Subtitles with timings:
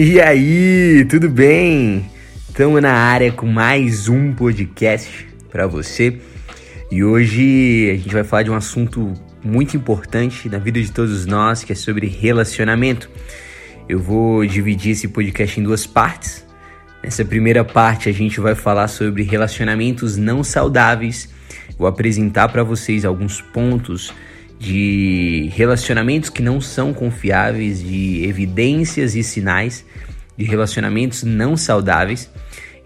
[0.00, 2.08] E aí, tudo bem?
[2.48, 6.20] Estamos na área com mais um podcast para você.
[6.88, 9.12] E hoje a gente vai falar de um assunto
[9.44, 13.10] muito importante na vida de todos nós, que é sobre relacionamento.
[13.88, 16.46] Eu vou dividir esse podcast em duas partes.
[17.02, 21.28] Nessa primeira parte a gente vai falar sobre relacionamentos não saudáveis.
[21.76, 24.14] Vou apresentar para vocês alguns pontos
[24.58, 29.84] de relacionamentos que não são confiáveis, de evidências e sinais
[30.36, 32.30] de relacionamentos não saudáveis.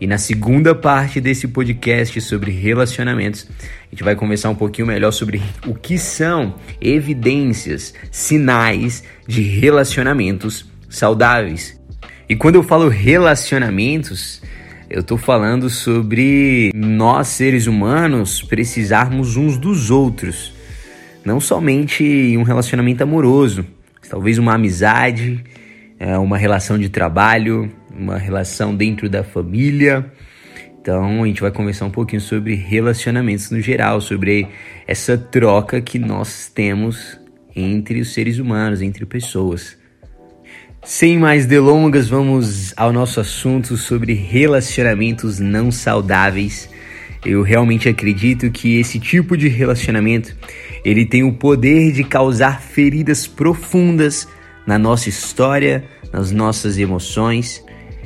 [0.00, 5.12] E na segunda parte desse podcast sobre relacionamentos, a gente vai conversar um pouquinho melhor
[5.12, 11.80] sobre o que são evidências, sinais de relacionamentos saudáveis.
[12.28, 14.42] E quando eu falo relacionamentos,
[14.90, 20.52] eu estou falando sobre nós seres humanos precisarmos uns dos outros
[21.24, 23.64] não somente em um relacionamento amoroso,
[24.08, 25.42] talvez uma amizade,
[25.98, 30.10] é, uma relação de trabalho, uma relação dentro da família.
[30.80, 34.48] Então a gente vai conversar um pouquinho sobre relacionamentos no geral, sobre
[34.86, 37.20] essa troca que nós temos
[37.54, 39.76] entre os seres humanos, entre pessoas.
[40.84, 46.68] Sem mais delongas, vamos ao nosso assunto sobre relacionamentos não saudáveis.
[47.24, 50.36] Eu realmente acredito que esse tipo de relacionamento
[50.84, 54.26] ele tem o poder de causar feridas profundas
[54.66, 57.64] na nossa história, nas nossas emoções.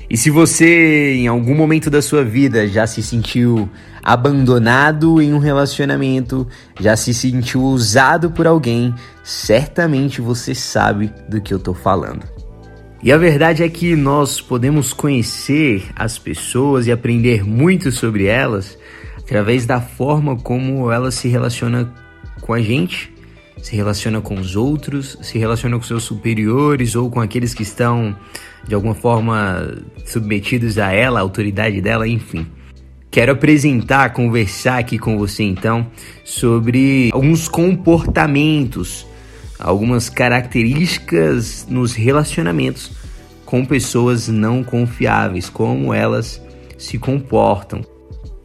[0.09, 3.69] E se você em algum momento da sua vida já se sentiu
[4.03, 6.47] abandonado em um relacionamento,
[6.79, 12.25] já se sentiu usado por alguém, certamente você sabe do que eu tô falando.
[13.03, 18.79] E a verdade é que nós podemos conhecer as pessoas e aprender muito sobre elas
[19.19, 21.91] através da forma como elas se relacionam
[22.41, 23.13] com a gente,
[23.63, 28.17] se relaciona com os outros, se relaciona com seus superiores ou com aqueles que estão
[28.67, 32.47] de alguma forma submetidos a ela, a autoridade dela, enfim.
[33.11, 35.87] Quero apresentar, conversar aqui com você então
[36.25, 39.07] sobre alguns comportamentos,
[39.59, 42.93] algumas características nos relacionamentos
[43.47, 46.43] com pessoas não confiáveis, como elas
[46.77, 47.81] se comportam.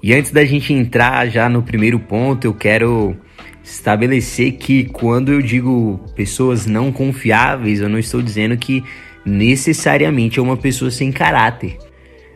[0.01, 3.15] E antes da gente entrar já no primeiro ponto, eu quero
[3.63, 8.83] estabelecer que quando eu digo pessoas não confiáveis, eu não estou dizendo que
[9.25, 11.77] necessariamente é uma pessoa sem caráter,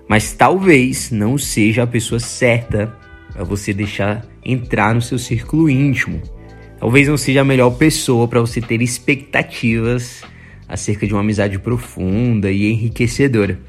[0.08, 2.96] mas talvez não seja a pessoa certa
[3.34, 6.22] para você deixar entrar no seu círculo íntimo.
[6.80, 10.22] Talvez não seja a melhor pessoa para você ter expectativas
[10.68, 13.60] acerca de uma amizade profunda e enriquecedora.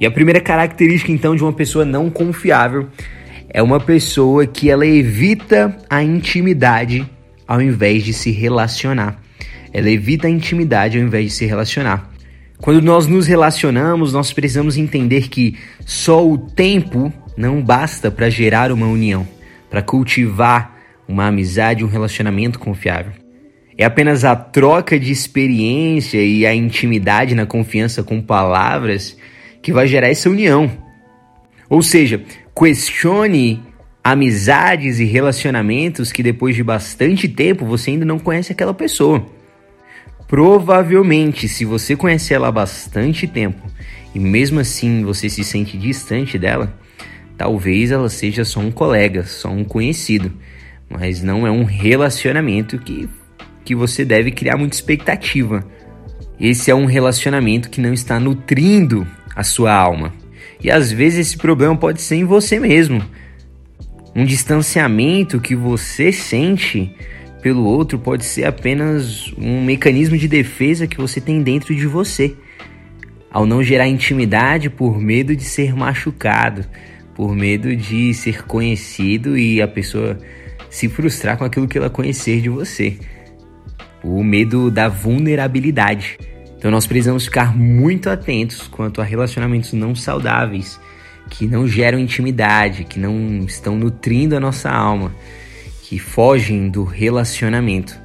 [0.00, 2.88] E a primeira característica então de uma pessoa não confiável
[3.52, 7.06] é uma pessoa que ela evita a intimidade
[7.46, 9.20] ao invés de se relacionar.
[9.74, 12.10] Ela evita a intimidade ao invés de se relacionar.
[12.58, 18.72] Quando nós nos relacionamos, nós precisamos entender que só o tempo não basta para gerar
[18.72, 19.28] uma união,
[19.68, 23.12] para cultivar uma amizade, um relacionamento confiável.
[23.76, 29.16] É apenas a troca de experiência e a intimidade na confiança com palavras
[29.60, 30.70] que vai gerar essa união.
[31.68, 32.22] Ou seja,
[32.54, 33.62] Questione
[34.04, 39.24] amizades e relacionamentos que depois de bastante tempo você ainda não conhece aquela pessoa.
[40.26, 43.62] Provavelmente, se você conhece ela há bastante tempo
[44.14, 46.76] e mesmo assim você se sente distante dela,
[47.36, 50.32] talvez ela seja só um colega, só um conhecido,
[50.88, 53.08] mas não é um relacionamento que,
[53.64, 55.64] que você deve criar muita expectativa.
[56.40, 60.21] Esse é um relacionamento que não está nutrindo a sua alma.
[60.62, 63.02] E às vezes esse problema pode ser em você mesmo.
[64.14, 66.94] Um distanciamento que você sente
[67.42, 72.34] pelo outro pode ser apenas um mecanismo de defesa que você tem dentro de você.
[73.30, 76.64] Ao não gerar intimidade por medo de ser machucado,
[77.14, 80.18] por medo de ser conhecido e a pessoa
[80.70, 82.98] se frustrar com aquilo que ela conhecer de você.
[84.04, 86.18] O medo da vulnerabilidade.
[86.62, 90.78] Então nós precisamos ficar muito atentos quanto a relacionamentos não saudáveis,
[91.28, 95.12] que não geram intimidade, que não estão nutrindo a nossa alma,
[95.82, 98.00] que fogem do relacionamento.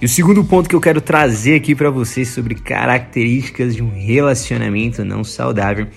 [0.00, 3.90] E o segundo ponto que eu quero trazer aqui para vocês sobre características de um
[3.90, 5.88] relacionamento não saudável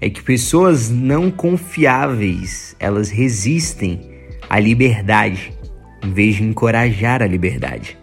[0.00, 4.10] é que pessoas não confiáveis, elas resistem
[4.50, 5.52] à liberdade
[6.02, 7.96] em vez de encorajar a liberdade.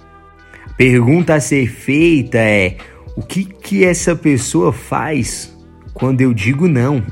[0.66, 2.78] A pergunta a ser feita é:
[3.16, 5.56] o que que essa pessoa faz
[5.94, 7.04] quando eu digo não?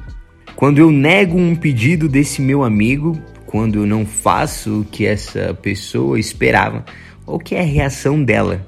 [0.55, 5.53] Quando eu nego um pedido desse meu amigo, quando eu não faço o que essa
[5.53, 6.85] pessoa esperava,
[7.25, 8.67] ou que é a reação dela?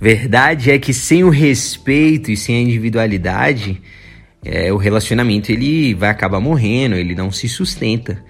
[0.00, 3.82] Verdade é que sem o respeito e sem a individualidade,
[4.44, 8.22] é, o relacionamento ele vai acabar morrendo, ele não se sustenta.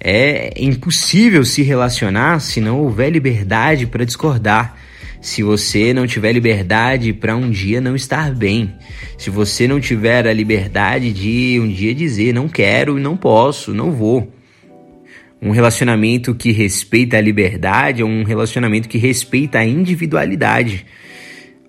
[0.00, 4.76] É impossível se relacionar se não houver liberdade para discordar.
[5.20, 8.74] Se você não tiver liberdade para um dia não estar bem,
[9.16, 13.90] se você não tiver a liberdade de um dia dizer não quero, não posso, não
[13.90, 14.32] vou.
[15.40, 20.84] Um relacionamento que respeita a liberdade é um relacionamento que respeita a individualidade.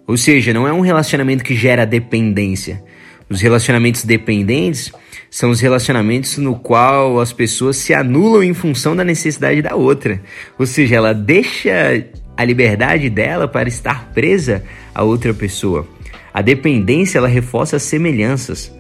[0.08, 2.84] Ou seja, não é um relacionamento que gera dependência.
[3.30, 4.92] Os relacionamentos dependentes
[5.30, 10.20] são os relacionamentos no qual as pessoas se anulam em função da necessidade da outra.
[10.58, 12.04] Ou seja, ela deixa
[12.40, 14.64] a liberdade dela para estar presa
[14.96, 15.86] a outra pessoa.
[16.34, 18.74] A dependência ela reforça as semelhanças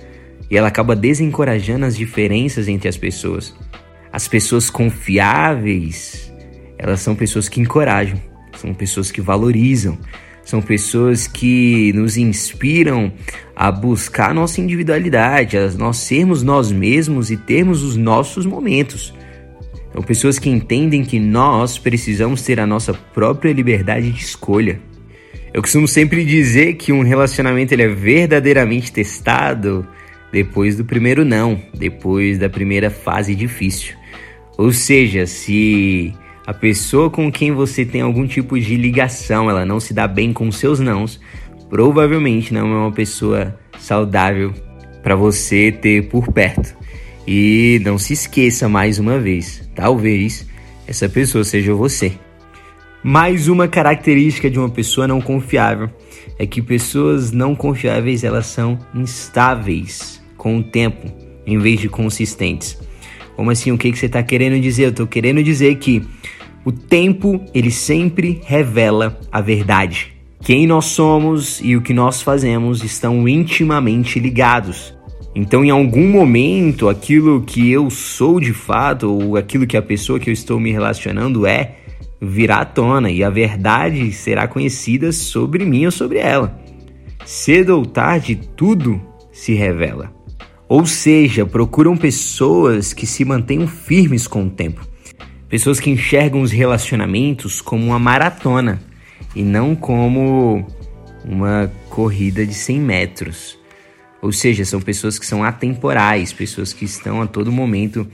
[0.49, 3.53] e ela acaba desencorajando as diferenças entre as pessoas.
[4.13, 6.33] As pessoas confiáveis,
[6.77, 8.17] elas são pessoas que encorajam,
[8.55, 9.97] são pessoas que valorizam,
[10.41, 13.11] são pessoas que nos inspiram
[13.53, 19.13] a buscar a nossa individualidade, a nós sermos nós mesmos e termos os nossos momentos.
[19.91, 24.79] São pessoas que entendem que nós precisamos ter a nossa própria liberdade de escolha.
[25.53, 29.87] Eu costumo sempre dizer que um relacionamento ele é verdadeiramente testado
[30.31, 33.95] depois do primeiro não, depois da primeira fase difícil.
[34.57, 36.13] Ou seja, se
[36.45, 40.31] a pessoa com quem você tem algum tipo de ligação, ela não se dá bem
[40.31, 41.19] com seus nãos,
[41.69, 44.53] provavelmente não é uma pessoa saudável
[45.01, 46.78] para você ter por perto.
[47.31, 50.47] E não se esqueça mais uma vez, talvez
[50.87, 52.13] essa pessoa seja você.
[53.03, 55.91] Mais uma característica de uma pessoa não confiável
[56.39, 61.05] é que pessoas não confiáveis elas são instáveis com o tempo,
[61.45, 62.75] em vez de consistentes.
[63.35, 63.71] Como assim?
[63.71, 64.85] O que, que você está querendo dizer?
[64.85, 66.01] Eu estou querendo dizer que
[66.65, 70.15] o tempo ele sempre revela a verdade.
[70.41, 74.97] Quem nós somos e o que nós fazemos estão intimamente ligados.
[75.41, 80.19] Então, em algum momento, aquilo que eu sou de fato, ou aquilo que a pessoa
[80.19, 81.77] que eu estou me relacionando é,
[82.21, 86.59] virá à tona e a verdade será conhecida sobre mim ou sobre ela.
[87.25, 89.01] Cedo ou tarde, tudo
[89.31, 90.13] se revela.
[90.67, 94.85] Ou seja, procuram pessoas que se mantenham firmes com o tempo.
[95.47, 98.81] Pessoas que enxergam os relacionamentos como uma maratona
[99.33, 100.67] e não como
[101.23, 103.58] uma corrida de 100 metros.
[104.21, 108.07] Ou seja, são pessoas que são atemporais, pessoas que estão a todo momento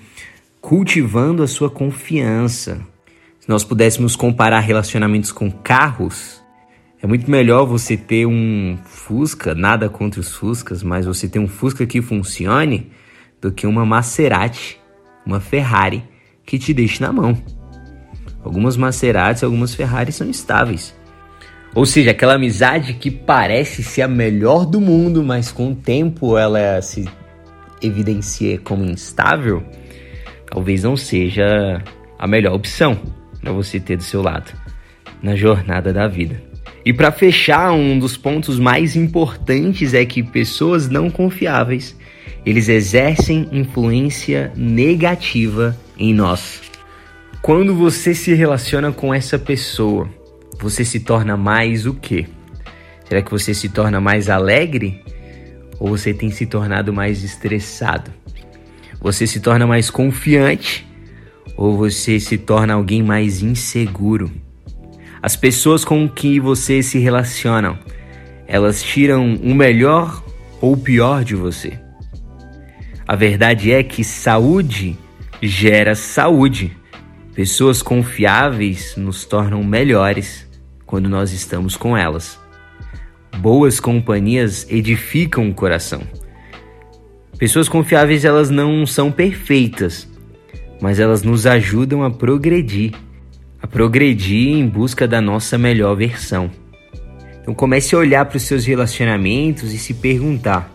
[0.61, 2.79] cultivando a sua confiança.
[3.39, 6.43] Se nós pudéssemos comparar relacionamentos com carros,
[7.01, 11.47] é muito melhor você ter um Fusca, nada contra os Fuscas, mas você ter um
[11.47, 12.91] Fusca que funcione
[13.39, 14.79] do que uma Maserati,
[15.25, 16.03] uma Ferrari
[16.45, 17.37] que te deixe na mão.
[18.43, 20.94] Algumas Maseratis algumas Ferraris são estáveis.
[21.75, 26.37] Ou seja, aquela amizade que parece ser a melhor do mundo, mas com o tempo
[26.37, 27.05] ela se
[27.81, 29.61] evidencia como instável,
[30.49, 31.83] talvez não seja
[32.17, 32.97] a melhor opção
[33.41, 34.53] para você ter do seu lado
[35.21, 36.41] na jornada da vida.
[36.85, 41.97] E para fechar, um dos pontos mais importantes é que pessoas não confiáveis,
[42.45, 46.61] eles exercem influência negativa em nós.
[47.41, 50.07] Quando você se relaciona com essa pessoa,
[50.65, 52.25] você se torna mais o quê?
[53.07, 54.99] Será que você se torna mais alegre
[55.79, 58.11] ou você tem se tornado mais estressado?
[58.99, 60.83] Você se torna mais confiante
[61.55, 64.31] ou você se torna alguém mais inseguro?
[65.21, 67.79] As pessoas com que você se relaciona,
[68.47, 70.23] elas tiram o melhor
[70.59, 71.79] ou o pior de você.
[73.07, 74.97] A verdade é que saúde
[75.43, 76.75] gera saúde.
[77.35, 80.44] Pessoas confiáveis nos tornam melhores
[80.95, 82.39] quando nós estamos com elas.
[83.39, 86.01] Boas companhias edificam o coração.
[87.37, 90.07] Pessoas confiáveis elas não são perfeitas,
[90.79, 92.93] mas elas nos ajudam a progredir
[93.61, 96.49] a progredir em busca da nossa melhor versão.
[97.41, 100.73] Então comece a olhar para os seus relacionamentos e se perguntar,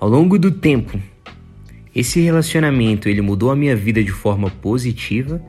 [0.00, 0.98] ao longo do tempo,
[1.94, 5.42] esse relacionamento ele mudou a minha vida de forma positiva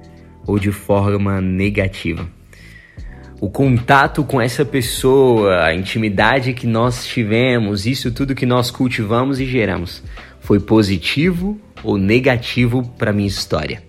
[0.46, 2.28] ou de forma negativa?
[3.42, 9.40] O contato com essa pessoa, a intimidade que nós tivemos, isso tudo que nós cultivamos
[9.40, 10.04] e geramos,
[10.42, 13.82] foi positivo ou negativo para minha história?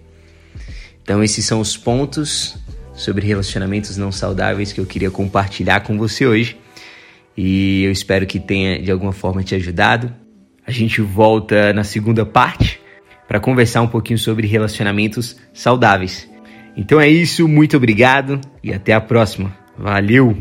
[1.03, 2.57] Então esses são os pontos
[2.95, 6.57] sobre relacionamentos não saudáveis que eu queria compartilhar com você hoje.
[7.37, 10.15] E eu espero que tenha de alguma forma te ajudado.
[10.65, 12.79] A gente volta na segunda parte
[13.27, 16.30] para conversar um pouquinho sobre relacionamentos saudáveis.
[16.77, 19.55] Então é isso, muito obrigado e até a próxima.
[19.77, 20.37] Valeu!